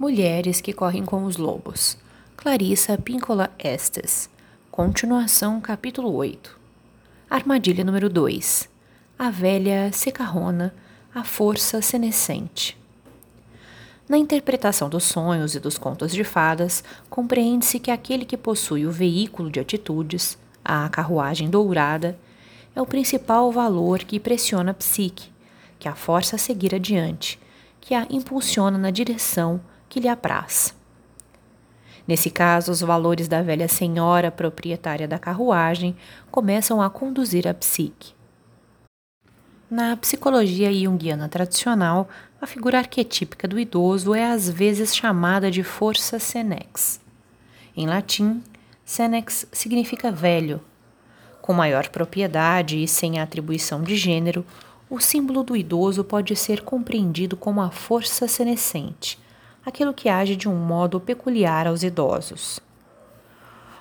Mulheres 0.00 0.62
que 0.62 0.72
correm 0.72 1.04
com 1.04 1.24
os 1.24 1.36
lobos. 1.36 1.98
Clarissa 2.34 2.96
Píncola 2.96 3.50
Estes. 3.58 4.30
Continuação, 4.70 5.60
capítulo 5.60 6.14
8. 6.14 6.58
Armadilha 7.28 7.84
número 7.84 8.08
2. 8.08 8.66
A 9.18 9.28
velha 9.28 9.92
secarrona, 9.92 10.74
a 11.14 11.22
força 11.22 11.82
senescente. 11.82 12.78
Na 14.08 14.16
interpretação 14.16 14.88
dos 14.88 15.04
sonhos 15.04 15.54
e 15.54 15.60
dos 15.60 15.76
contos 15.76 16.12
de 16.12 16.24
fadas, 16.24 16.82
compreende-se 17.10 17.78
que 17.78 17.90
aquele 17.90 18.24
que 18.24 18.38
possui 18.38 18.86
o 18.86 18.90
veículo 18.90 19.50
de 19.50 19.60
atitudes, 19.60 20.38
a 20.64 20.88
carruagem 20.88 21.50
dourada, 21.50 22.18
é 22.74 22.80
o 22.80 22.86
principal 22.86 23.52
valor 23.52 23.98
que 23.98 24.18
pressiona 24.18 24.70
a 24.70 24.74
psique, 24.74 25.30
que 25.78 25.86
a 25.86 25.94
força 25.94 26.36
a 26.36 26.38
seguir 26.38 26.74
adiante, 26.74 27.38
que 27.82 27.94
a 27.94 28.06
impulsiona 28.08 28.78
na 28.78 28.90
direção 28.90 29.60
que 29.90 30.00
lhe 30.00 30.08
apraz. 30.08 30.74
Nesse 32.08 32.30
caso, 32.30 32.72
os 32.72 32.80
valores 32.80 33.28
da 33.28 33.42
velha 33.42 33.68
senhora 33.68 34.30
proprietária 34.30 35.06
da 35.06 35.18
carruagem 35.18 35.94
começam 36.30 36.80
a 36.80 36.88
conduzir 36.88 37.46
a 37.46 37.52
psique. 37.52 38.14
Na 39.70 39.96
psicologia 39.96 40.72
junguiana 40.72 41.28
tradicional, 41.28 42.08
a 42.40 42.46
figura 42.46 42.78
arquetípica 42.78 43.46
do 43.46 43.58
idoso 43.58 44.14
é 44.14 44.30
às 44.30 44.48
vezes 44.48 44.96
chamada 44.96 45.50
de 45.50 45.62
força 45.62 46.18
senex. 46.18 47.00
Em 47.76 47.86
latim, 47.86 48.42
senex 48.84 49.46
significa 49.52 50.10
velho. 50.10 50.60
Com 51.40 51.52
maior 51.52 51.88
propriedade 51.88 52.82
e 52.82 52.88
sem 52.88 53.20
atribuição 53.20 53.82
de 53.82 53.94
gênero, 53.94 54.44
o 54.88 54.98
símbolo 54.98 55.44
do 55.44 55.56
idoso 55.56 56.02
pode 56.02 56.34
ser 56.34 56.62
compreendido 56.62 57.36
como 57.36 57.60
a 57.60 57.70
força 57.70 58.26
senescente 58.26 59.18
aquilo 59.64 59.94
que 59.94 60.08
age 60.08 60.36
de 60.36 60.48
um 60.48 60.56
modo 60.56 61.00
peculiar 61.00 61.66
aos 61.66 61.82
idosos. 61.82 62.60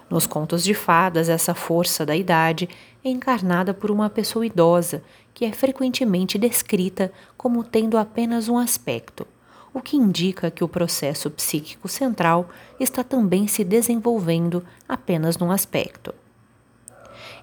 Nos 0.10 0.26
contos 0.26 0.64
de 0.64 0.74
fadas, 0.74 1.30
essa 1.30 1.54
força 1.54 2.06
da 2.06 2.16
idade 2.16 2.68
é 3.04 3.10
encarnada 3.10 3.74
por 3.74 3.92
uma 3.92 4.10
pessoa 4.10 4.46
idosa, 4.46 5.04
que 5.34 5.46
é 5.46 5.52
frequentemente 5.52 6.38
descrita 6.38 7.12
como 7.38 7.64
tendo 7.64 7.98
apenas 7.98 8.50
um 8.50 8.58
aspecto, 8.58 9.28
o 9.74 9.82
que 9.82 9.96
indica 9.96 10.50
que 10.50 10.64
o 10.64 10.68
processo 10.68 11.30
psíquico 11.30 11.88
central 11.88 12.50
está 12.80 13.04
também 13.04 13.48
se 13.48 13.64
desenvolvendo 13.64 14.66
apenas 14.88 15.38
num 15.38 15.52
aspecto. 15.52 16.14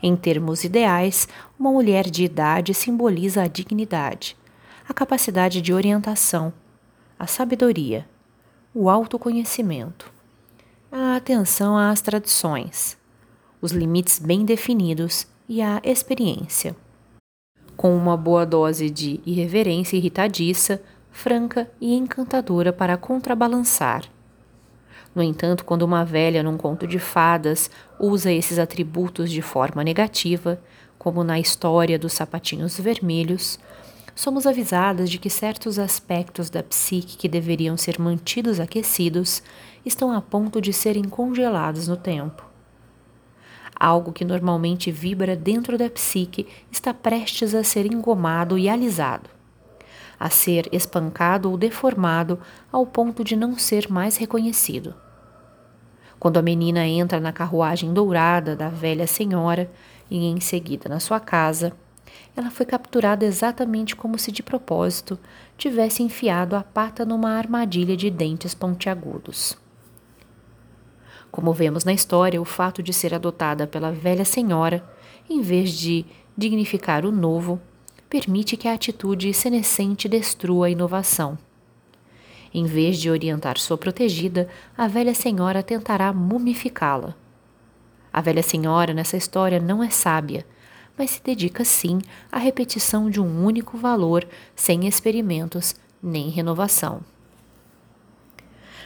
Em 0.03 0.15
termos 0.17 0.65
ideais, 0.65 1.29
uma 1.59 1.71
mulher 1.71 2.05
de 2.11 2.25
idade 2.25 2.75
simboliza 2.75 3.43
a 3.43 3.47
dignidade, 3.47 4.37
a 4.89 4.93
capacidade 4.93 5.63
de 5.63 5.73
orientação, 5.73 6.53
a 7.19 7.27
sabedoria, 7.27 8.07
o 8.79 8.91
autoconhecimento, 8.91 10.13
a 10.93 11.17
atenção 11.17 11.79
às 11.79 12.03
tradições, 12.03 12.99
os 13.59 13.73
limites 13.73 14.19
bem 14.19 14.45
definidos 14.45 15.27
e 15.49 15.63
a 15.63 15.81
experiência. 15.83 16.77
Com 17.75 17.97
uma 17.97 18.19
boa 18.19 18.45
dose 18.45 18.91
de 18.91 19.19
irreverência 19.25 19.97
irritadiça, 19.97 20.83
franca 21.11 21.71
e 21.81 21.95
encantadora 21.95 22.71
para 22.71 22.99
contrabalançar. 22.99 24.05
No 25.15 25.23
entanto, 25.23 25.65
quando 25.65 25.81
uma 25.81 26.05
velha 26.05 26.43
num 26.43 26.59
conto 26.59 26.87
de 26.87 26.99
fadas 26.99 27.71
usa 27.99 28.31
esses 28.31 28.59
atributos 28.59 29.31
de 29.31 29.41
forma 29.41 29.83
negativa, 29.83 30.61
como 30.99 31.25
na 31.25 31.41
história 31.41 31.99
dos 31.99 32.13
sapatinhos 32.13 32.79
vermelhos, 32.79 33.59
somos 34.17 34.47
avisadas 34.47 35.11
de 35.11 35.19
que 35.19 35.29
certos 35.29 35.79
aspectos 35.79 36.49
da 36.49 36.63
psique 36.63 37.19
que 37.19 37.29
deveriam 37.29 37.77
ser 37.77 38.01
mantidos 38.01 38.59
aquecidos 38.59 39.43
estão 39.85 40.11
a 40.11 40.23
ponto 40.23 40.59
de 40.59 40.73
serem 40.73 41.05
congelados 41.05 41.87
no 41.87 41.99
tempo. 41.99 42.43
Algo 43.79 44.15
que 44.15 44.25
normalmente 44.25 44.91
vibra 44.91 45.37
dentro 45.37 45.77
da 45.77 45.91
psique 45.91 46.49
está 46.73 46.95
prestes 46.95 47.55
a 47.55 47.63
ser 47.63 47.85
engomado 47.85 48.57
e 48.57 48.71
alisado, 48.71 49.29
a 50.19 50.31
ser 50.31 50.67
espancado 50.73 51.51
ou 51.51 51.59
deformado 51.59 52.41
ao 52.73 52.87
ponto 52.87 53.23
de 53.23 53.37
não 53.37 53.59
ser 53.59 53.91
mais 53.91 54.17
reconhecido. 54.17 54.95
Quando 56.19 56.39
a 56.39 56.43
menina 56.43 56.87
entra 56.87 57.21
na 57.21 57.35
carruagem 57.35 57.93
dourada 57.93 58.57
da 58.57 58.71
velha 58.71 59.07
senhora 59.07 59.71
e 60.11 60.25
em 60.25 60.41
seguida 60.41 60.89
na 60.89 60.99
sua 60.99 61.21
casa, 61.21 61.77
ela 62.37 62.51
foi 62.51 62.67
capturada 62.67 63.25
exatamente 63.25 63.97
como 63.97 64.19
se 64.19 64.31
de 64.31 64.43
propósito 64.43 65.19
tivesse 65.57 66.03
enfiado 66.03 66.55
a 66.55 66.63
pata 66.63 67.05
numa 67.05 67.31
armadilha 67.31 67.97
de 67.97 68.11
dentes 68.11 68.55
pontiagudos. 68.55 69.57
Como 71.31 71.53
vemos 71.53 71.85
na 71.85 71.93
história, 71.93 72.41
o 72.41 72.45
fato 72.45 72.83
de 72.83 72.93
ser 72.93 73.15
adotada 73.15 73.67
pela 73.67 73.93
velha 73.93 74.25
senhora, 74.25 74.85
em 75.29 75.41
vez 75.41 75.73
de 75.73 76.05
dignificar 76.37 77.05
o 77.05 77.13
novo, 77.13 77.61
permite 78.09 78.57
que 78.57 78.69
a 78.69 78.75
atitude 78.75 79.33
senescente 79.35 80.09
destrua 80.09 80.67
a 80.67 80.71
inovação. 80.71 81.39
Em 82.55 82.65
vez 82.65 82.99
de 82.99 83.11
orientar 83.11 83.59
sua 83.59 83.77
protegida, 83.77 84.49
a 84.77 84.87
velha 84.87 85.15
senhora 85.15 85.63
tentará 85.63 86.13
mumificá-la. 86.13 87.15
A 88.13 88.21
velha 88.23 88.43
senhora 88.43 88.95
nessa 88.95 89.17
história 89.17 89.61
não 89.61 89.83
é 89.83 89.91
sábia, 89.91 90.47
mas 90.97 91.11
se 91.11 91.23
dedica 91.23 91.65
sim 91.65 92.01
à 92.31 92.39
repetição 92.39 93.11
de 93.11 93.21
um 93.21 93.45
único 93.45 93.77
valor, 93.77 94.27
sem 94.55 94.87
experimentos 94.87 95.75
nem 96.03 96.29
renovação. 96.29 97.01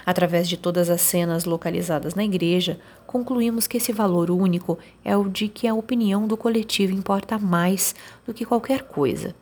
Através 0.04 0.48
de 0.48 0.56
todas 0.56 0.88
as 0.88 1.00
cenas 1.00 1.44
localizadas 1.44 2.15
na 2.15 2.25
igreja, 2.25 2.81
concluímos 3.06 3.66
que 3.66 3.76
esse 3.76 3.93
valor 3.93 4.31
único 4.31 4.78
é 5.04 5.16
o 5.16 5.28
de 5.28 5.47
que 5.48 5.69
a 5.69 5.75
opinião 5.75 6.26
do 6.26 6.37
coletivo 6.37 6.93
importa 6.93 7.38
mais 7.38 7.94
do 8.27 8.34
que 8.34 8.44
qualquer 8.44 8.82
coisa 8.82 9.34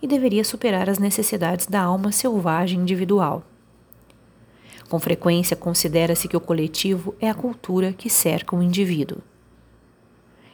e 0.00 0.06
deveria 0.06 0.44
superar 0.44 0.88
as 0.88 0.98
necessidades 0.98 1.66
da 1.66 1.82
alma 1.82 2.12
selvagem 2.12 2.80
individual. 2.80 3.44
Com 4.88 4.98
frequência, 4.98 5.56
considera-se 5.56 6.26
que 6.26 6.36
o 6.36 6.40
coletivo 6.40 7.14
é 7.20 7.28
a 7.28 7.34
cultura 7.34 7.92
que 7.92 8.08
cerca 8.08 8.56
o 8.56 8.62
indivíduo. 8.62 9.18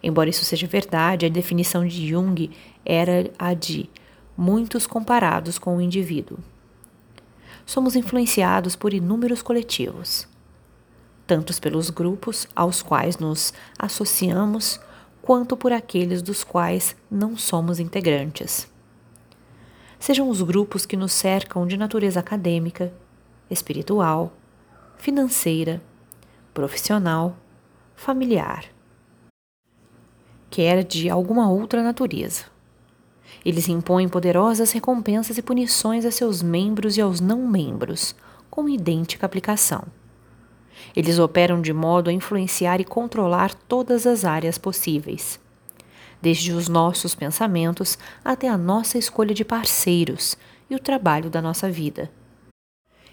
Embora 0.03 0.31
isso 0.31 0.45
seja 0.45 0.67
verdade, 0.67 1.27
a 1.27 1.29
definição 1.31 1.87
de 1.87 2.09
Jung 2.09 2.51
era 2.85 3.31
a 3.39 3.55
de 3.55 3.89
muitos 4.37 4.87
comparados 4.87 5.59
com 5.59 5.77
o 5.77 5.81
indivíduo. 5.81 6.39
Somos 7.65 7.97
influenciados 7.97 8.77
por 8.77 8.93
inúmeros 8.93 9.43
coletivos, 9.43 10.29
tanto 11.27 11.59
pelos 11.61 11.91
grupos 11.91 12.47
aos 12.55 12.83
quais 12.83 13.19
nos 13.19 13.53
associamos, 13.79 14.79
quanto 15.23 15.57
por 15.57 15.73
aqueles 15.73 16.23
dos 16.23 16.45
quais 16.45 16.95
não 17.11 17.37
somos 17.37 17.81
integrantes. 17.81 18.71
Sejam 19.99 20.29
os 20.29 20.43
grupos 20.43 20.87
que 20.87 20.97
nos 20.97 21.13
cercam 21.13 21.67
de 21.67 21.77
natureza 21.77 22.21
acadêmica, 22.21 22.93
espiritual, 23.51 24.33
financeira, 24.99 25.83
profissional, 26.55 27.37
familiar 27.97 28.76
quer 30.51 30.83
de 30.85 31.09
alguma 31.11 31.51
outra 31.51 31.83
natureza. 31.83 32.45
Eles 33.45 33.69
impõem 33.69 34.09
poderosas 34.09 34.73
recompensas 34.73 35.39
e 35.39 35.43
punições 35.43 36.05
a 36.05 36.11
seus 36.11 36.43
membros 36.43 36.97
e 36.97 37.01
aos 37.01 37.21
não-membros, 37.21 38.15
com 38.51 38.69
idêntica 38.69 39.27
aplicação. 39.27 39.85
Eles 40.95 41.19
operam 41.19 41.61
de 41.61 41.73
modo 41.73 42.11
a 42.11 42.13
influenciar 42.13 42.81
e 42.81 42.85
controlar 42.85 43.55
todas 43.55 44.07
as 44.07 44.25
áreas 44.25 44.59
possíveis, 44.59 45.39
desde 46.21 46.53
os 46.53 46.69
nossos 46.69 47.15
pensamentos 47.15 47.99
até 48.25 48.49
a 48.49 48.59
nossa 48.59 48.99
escolha 48.99 49.35
de 49.35 49.45
parceiros 49.45 50.37
e 50.69 50.75
o 50.75 50.81
trabalho 50.81 51.31
da 51.31 51.41
nossa 51.41 51.71
vida. 51.71 52.11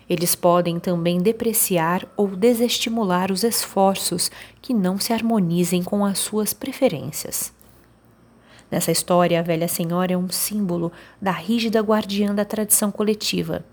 Eles 0.10 0.36
podem 0.36 0.80
também 0.80 1.22
depreciar 1.22 2.08
ou 2.18 2.28
desestimular 2.28 3.32
os 3.32 3.44
esforços 3.44 4.30
que 4.62 4.74
não 4.74 5.00
se 5.00 5.14
harmonizem 5.14 5.82
com 5.82 6.06
as 6.06 6.20
suas 6.20 6.54
preferências. 6.54 7.54
Nessa 8.70 8.92
história, 8.92 9.40
a 9.40 9.44
velha 9.44 9.68
senhora 9.68 10.14
é 10.14 10.18
um 10.18 10.30
símbolo 10.30 10.92
da 11.22 11.32
rígida 11.32 11.80
guardiã 11.80 12.34
da 12.34 12.44
tradição 12.44 12.92
coletiva, 12.92 13.64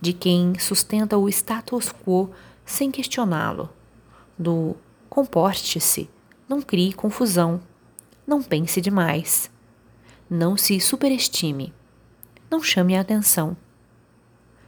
de 0.00 0.12
quem 0.12 0.58
sustenta 0.58 1.16
o 1.16 1.28
status 1.28 1.92
quo 2.04 2.30
sem 2.66 2.90
questioná-lo, 2.90 3.70
do 4.38 4.76
comporte-se, 5.08 6.10
não 6.48 6.60
crie 6.60 6.92
confusão, 6.92 7.60
não 8.26 8.42
pense 8.42 8.80
demais, 8.80 9.50
não 10.28 10.56
se 10.56 10.80
superestime, 10.80 11.72
não 12.50 12.62
chame 12.62 12.96
a 12.96 13.00
atenção 13.00 13.56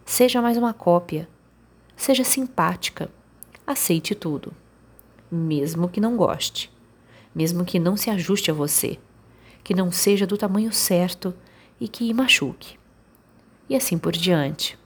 Seja 0.08 0.40
mais 0.40 0.56
uma 0.56 0.72
cópia. 0.72 1.28
Seja 1.96 2.22
simpática. 2.22 3.10
Aceite 3.66 4.14
tudo. 4.14 4.52
Mesmo 5.28 5.88
que 5.88 6.00
não 6.00 6.16
goste. 6.16 6.72
Mesmo 7.34 7.64
que 7.64 7.80
não 7.80 7.96
se 7.96 8.08
ajuste 8.08 8.48
a 8.48 8.54
você. 8.54 8.98
Que 9.64 9.74
não 9.74 9.90
seja 9.90 10.24
do 10.24 10.38
tamanho 10.38 10.72
certo 10.72 11.34
e 11.80 11.88
que 11.88 12.14
machuque. 12.14 12.78
E 13.68 13.74
assim 13.74 13.98
por 13.98 14.12
diante. 14.12 14.78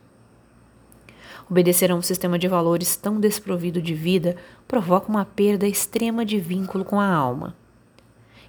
Obedecer 1.51 1.93
a 1.93 1.95
um 1.95 2.03
sistema 2.03 2.39
de 2.39 2.49
valores 2.49 2.97
tão 2.97 3.21
desprovido 3.21 3.81
de 3.83 3.93
vida 3.93 4.37
provoca 4.67 5.11
uma 5.11 5.27
perda 5.27 5.69
extrema 5.69 6.25
de 6.25 6.41
vínculo 6.41 6.83
com 6.83 6.99
a 6.99 7.07
alma. 7.07 7.55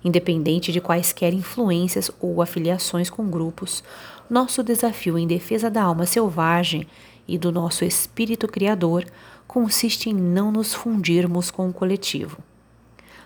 Independente 0.04 0.72
de 0.72 0.80
quaisquer 0.80 1.34
influências 1.34 2.10
ou 2.20 2.42
afiliações 2.42 3.10
com 3.10 3.30
grupos, 3.30 3.84
nosso 4.32 4.64
desafio 4.64 5.18
em 5.18 5.28
defesa 5.28 5.70
da 5.70 5.84
alma 5.84 6.06
selvagem 6.06 6.88
e 7.28 7.38
do 7.38 7.52
nosso 7.52 7.84
espírito 7.84 8.48
criador 8.48 9.06
consiste 9.46 10.10
em 10.10 10.14
não 10.14 10.54
nos 10.54 10.74
fundirmos 10.74 11.52
com 11.52 11.68
o 11.68 11.74
coletivo, 11.74 12.38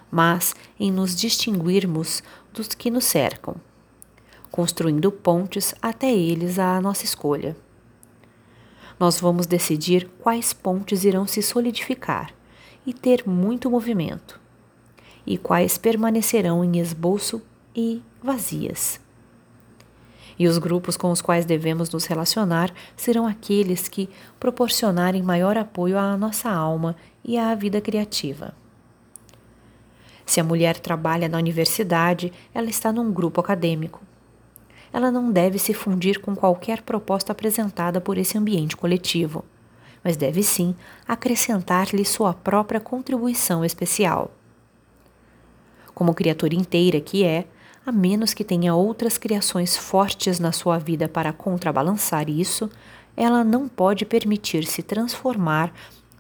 mas 0.09 0.55
em 0.79 0.91
nos 0.91 1.15
distinguirmos 1.15 2.23
dos 2.51 2.69
que 2.69 2.89
nos 2.89 3.05
cercam, 3.05 3.55
construindo 4.49 5.11
pontes 5.11 5.75
até 5.79 6.11
eles 6.11 6.57
à 6.57 6.81
nossa 6.81 7.05
escolha. 7.05 7.55
Nós 8.99 9.19
vamos 9.19 9.45
decidir 9.45 10.09
quais 10.17 10.53
pontes 10.53 11.03
irão 11.03 11.27
se 11.27 11.43
solidificar 11.43 12.33
e 12.83 12.91
ter 12.91 13.29
muito 13.29 13.69
movimento, 13.69 14.39
e 15.23 15.37
quais 15.37 15.77
permanecerão 15.77 16.63
em 16.63 16.79
esboço 16.79 17.43
e 17.75 18.01
vazias. 18.23 19.04
E 20.37 20.47
os 20.47 20.57
grupos 20.57 20.97
com 20.97 21.11
os 21.11 21.21
quais 21.21 21.45
devemos 21.45 21.89
nos 21.89 22.05
relacionar 22.05 22.73
serão 22.95 23.25
aqueles 23.25 23.87
que 23.87 24.09
proporcionarem 24.39 25.23
maior 25.23 25.57
apoio 25.57 25.97
à 25.97 26.17
nossa 26.17 26.49
alma 26.49 26.95
e 27.23 27.37
à 27.37 27.55
vida 27.55 27.79
criativa. 27.79 28.53
Se 30.25 30.39
a 30.39 30.43
mulher 30.43 30.79
trabalha 30.79 31.29
na 31.29 31.37
universidade, 31.37 32.33
ela 32.53 32.69
está 32.69 32.91
num 32.91 33.13
grupo 33.13 33.39
acadêmico. 33.39 34.01
Ela 34.91 35.11
não 35.11 35.31
deve 35.31 35.59
se 35.59 35.73
fundir 35.73 36.19
com 36.19 36.35
qualquer 36.35 36.81
proposta 36.81 37.31
apresentada 37.31 38.01
por 38.01 38.17
esse 38.17 38.37
ambiente 38.37 38.75
coletivo, 38.75 39.45
mas 40.03 40.17
deve 40.17 40.41
sim 40.41 40.75
acrescentar-lhe 41.07 42.05
sua 42.05 42.33
própria 42.33 42.79
contribuição 42.79 43.63
especial. 43.63 44.31
Como 45.93 46.13
criatura 46.13 46.55
inteira 46.55 46.99
que 46.99 47.23
é, 47.23 47.45
a 47.85 47.91
menos 47.91 48.33
que 48.33 48.43
tenha 48.43 48.73
outras 48.73 49.17
criações 49.17 49.77
fortes 49.77 50.39
na 50.39 50.51
sua 50.51 50.79
vida 50.79 51.07
para 51.07 51.31
contrabalançar 51.31 52.29
isso, 52.29 52.69
ela 53.15 53.43
não 53.43 53.67
pode 53.67 54.05
permitir-se 54.05 54.81
transformar 54.81 55.71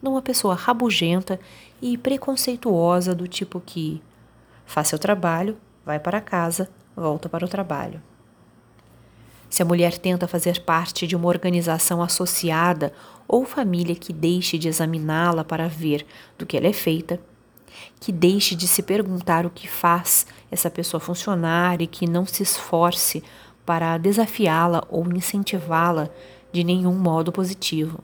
numa 0.01 0.21
pessoa 0.21 0.53
rabugenta 0.53 1.39
e 1.81 1.97
preconceituosa 1.97 3.15
do 3.15 3.27
tipo 3.27 3.59
que 3.59 4.01
faz 4.65 4.89
seu 4.89 4.99
trabalho, 4.99 5.57
vai 5.83 5.99
para 5.99 6.21
casa, 6.21 6.69
volta 6.95 7.27
para 7.27 7.45
o 7.45 7.49
trabalho. 7.49 8.01
Se 9.49 9.61
a 9.61 9.65
mulher 9.65 9.97
tenta 9.97 10.27
fazer 10.27 10.61
parte 10.61 11.07
de 11.07 11.15
uma 11.15 11.27
organização 11.27 12.01
associada 12.01 12.93
ou 13.27 13.45
família 13.45 13.95
que 13.95 14.13
deixe 14.13 14.57
de 14.57 14.67
examiná-la 14.67 15.43
para 15.43 15.67
ver 15.67 16.05
do 16.37 16.45
que 16.45 16.57
ela 16.57 16.67
é 16.67 16.73
feita, 16.73 17.19
que 17.99 18.11
deixe 18.11 18.55
de 18.55 18.67
se 18.67 18.81
perguntar 18.81 19.45
o 19.45 19.49
que 19.49 19.67
faz 19.67 20.25
essa 20.51 20.69
pessoa 20.69 20.99
funcionar 20.99 21.81
e 21.81 21.87
que 21.87 22.09
não 22.09 22.25
se 22.25 22.43
esforce 22.43 23.23
para 23.65 23.97
desafiá-la 23.97 24.83
ou 24.89 25.05
incentivá-la 25.11 26.09
de 26.51 26.63
nenhum 26.63 26.93
modo 26.93 27.31
positivo. 27.31 28.03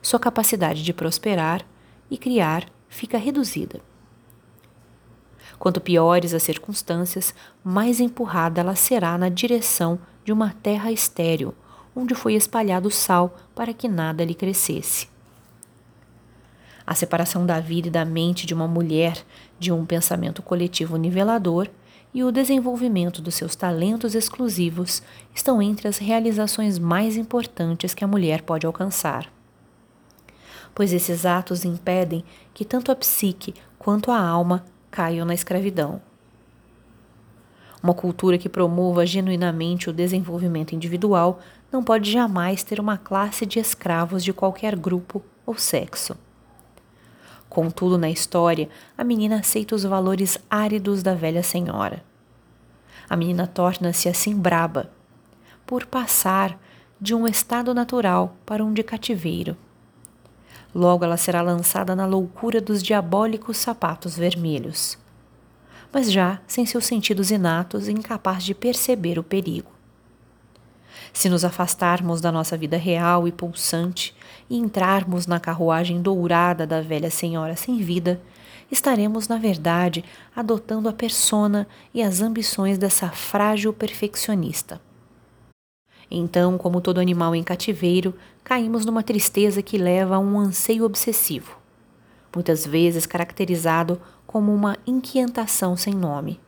Sua 0.00 0.18
capacidade 0.18 0.82
de 0.82 0.94
prosperar 0.94 1.66
e 2.10 2.16
criar 2.16 2.66
fica 2.88 3.18
reduzida. 3.18 3.80
Quanto 5.58 5.78
piores 5.78 6.32
as 6.32 6.42
circunstâncias, 6.42 7.34
mais 7.62 8.00
empurrada 8.00 8.62
ela 8.62 8.74
será 8.74 9.18
na 9.18 9.28
direção 9.28 9.98
de 10.24 10.32
uma 10.32 10.54
terra 10.62 10.90
estéril, 10.90 11.54
onde 11.94 12.14
foi 12.14 12.32
espalhado 12.34 12.90
sal 12.90 13.36
para 13.54 13.74
que 13.74 13.86
nada 13.86 14.24
lhe 14.24 14.34
crescesse. 14.34 15.09
A 16.86 16.94
separação 16.94 17.46
da 17.46 17.60
vida 17.60 17.88
e 17.88 17.90
da 17.90 18.04
mente 18.04 18.46
de 18.46 18.54
uma 18.54 18.66
mulher 18.66 19.24
de 19.58 19.70
um 19.70 19.84
pensamento 19.84 20.42
coletivo 20.42 20.96
nivelador 20.96 21.68
e 22.12 22.24
o 22.24 22.32
desenvolvimento 22.32 23.22
dos 23.22 23.34
seus 23.34 23.54
talentos 23.54 24.14
exclusivos 24.14 25.02
estão 25.34 25.62
entre 25.62 25.86
as 25.86 25.98
realizações 25.98 26.78
mais 26.78 27.16
importantes 27.16 27.94
que 27.94 28.04
a 28.04 28.08
mulher 28.08 28.42
pode 28.42 28.66
alcançar. 28.66 29.30
Pois 30.74 30.92
esses 30.92 31.24
atos 31.24 31.64
impedem 31.64 32.24
que 32.52 32.64
tanto 32.64 32.90
a 32.90 32.96
psique 32.96 33.54
quanto 33.78 34.10
a 34.10 34.20
alma 34.20 34.64
caiam 34.90 35.24
na 35.24 35.34
escravidão. 35.34 36.00
Uma 37.82 37.94
cultura 37.94 38.36
que 38.36 38.48
promova 38.48 39.06
genuinamente 39.06 39.88
o 39.88 39.92
desenvolvimento 39.92 40.74
individual 40.74 41.40
não 41.72 41.82
pode 41.82 42.10
jamais 42.10 42.62
ter 42.62 42.78
uma 42.78 42.98
classe 42.98 43.46
de 43.46 43.58
escravos 43.58 44.22
de 44.22 44.32
qualquer 44.32 44.76
grupo 44.76 45.22
ou 45.46 45.56
sexo. 45.56 46.16
Contudo, 47.50 47.98
na 47.98 48.08
história, 48.08 48.68
a 48.96 49.02
menina 49.02 49.40
aceita 49.40 49.74
os 49.74 49.82
valores 49.82 50.38
áridos 50.48 51.02
da 51.02 51.16
velha 51.16 51.42
senhora. 51.42 52.04
A 53.08 53.16
menina 53.16 53.44
torna-se 53.44 54.08
assim 54.08 54.36
braba, 54.36 54.88
por 55.66 55.84
passar 55.84 56.56
de 57.00 57.12
um 57.12 57.26
estado 57.26 57.74
natural 57.74 58.36
para 58.46 58.64
um 58.64 58.72
de 58.72 58.84
cativeiro. 58.84 59.56
Logo 60.72 61.04
ela 61.04 61.16
será 61.16 61.42
lançada 61.42 61.96
na 61.96 62.06
loucura 62.06 62.60
dos 62.60 62.80
diabólicos 62.80 63.56
sapatos 63.56 64.16
vermelhos, 64.16 64.96
mas 65.92 66.12
já 66.12 66.40
sem 66.46 66.64
seus 66.64 66.84
sentidos 66.84 67.32
inatos 67.32 67.88
e 67.88 67.92
incapaz 67.92 68.44
de 68.44 68.54
perceber 68.54 69.18
o 69.18 69.24
perigo. 69.24 69.79
Se 71.12 71.28
nos 71.28 71.44
afastarmos 71.44 72.20
da 72.20 72.30
nossa 72.30 72.56
vida 72.56 72.76
real 72.76 73.26
e 73.26 73.32
pulsante 73.32 74.14
e 74.48 74.56
entrarmos 74.56 75.26
na 75.26 75.40
carruagem 75.40 76.00
dourada 76.00 76.66
da 76.66 76.80
velha 76.80 77.10
senhora 77.10 77.56
sem 77.56 77.78
vida, 77.78 78.20
estaremos, 78.70 79.28
na 79.28 79.36
verdade, 79.36 80.04
adotando 80.34 80.88
a 80.88 80.92
persona 80.92 81.66
e 81.92 82.02
as 82.02 82.20
ambições 82.20 82.78
dessa 82.78 83.08
frágil 83.10 83.72
perfeccionista. 83.72 84.80
Então, 86.10 86.58
como 86.58 86.80
todo 86.80 87.00
animal 87.00 87.34
em 87.34 87.42
cativeiro, 87.42 88.14
caímos 88.42 88.84
numa 88.84 89.02
tristeza 89.02 89.62
que 89.62 89.78
leva 89.78 90.16
a 90.16 90.18
um 90.18 90.38
anseio 90.38 90.84
obsessivo, 90.84 91.56
muitas 92.34 92.66
vezes 92.66 93.06
caracterizado 93.06 94.00
como 94.26 94.52
uma 94.52 94.76
inquietação 94.86 95.76
sem 95.76 95.94
nome. 95.94 96.40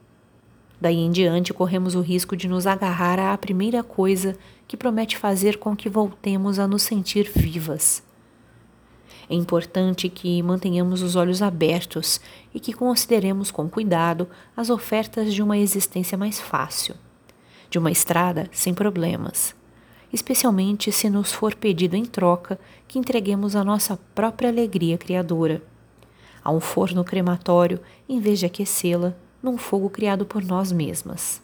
Daí 0.83 0.99
em 0.99 1.13
diante, 1.13 1.55
corremos 1.55 1.95
o 1.95 2.01
risco 2.01 2.37
de 2.37 2.49
nos 2.49 2.67
agarrar 2.67 3.17
à 3.17 3.39
primeira 3.39 3.85
coisa 3.85 4.37
que 4.67 4.77
promete 4.77 5.17
fazer 5.17 5.59
com 5.59 5.77
que 5.77 5.89
voltemos 5.89 6.59
a 6.59 6.67
nos 6.67 6.83
sentir 6.83 7.31
vivas. 7.33 8.03
É 9.31 9.35
importante 9.37 10.09
que 10.09 10.43
mantenhamos 10.43 11.01
os 11.01 11.15
olhos 11.15 11.41
abertos 11.41 12.21
e 12.53 12.59
que 12.59 12.73
consideremos 12.73 13.53
com 13.53 13.69
cuidado 13.69 14.29
as 14.57 14.71
ofertas 14.71 15.33
de 15.33 15.41
uma 15.41 15.57
existência 15.57 16.19
mais 16.19 16.41
fácil, 16.41 16.97
de 17.71 17.79
uma 17.79 17.93
estrada 17.93 18.51
sem 18.51 18.75
problemas, 18.75 19.55
especialmente 20.13 20.91
se 20.91 21.09
nos 21.09 21.33
for 21.33 21.55
pedido 21.55 21.95
em 21.95 22.05
troca 22.05 22.59
que 22.89 22.99
entreguemos 22.99 23.55
a 23.55 23.63
nossa 23.63 23.97
própria 24.17 24.51
alegria 24.51 24.99
criadora 24.99 25.63
a 26.43 26.51
um 26.51 26.59
forno 26.59 27.05
crematório 27.05 27.79
em 28.09 28.19
vez 28.19 28.41
de 28.41 28.47
aquecê-la 28.47 29.15
num 29.43 29.59
fogo 29.59 29.91
criado 29.91 30.25
por 30.25 30.43
nós 30.43 30.71
mesmas. 30.73 31.42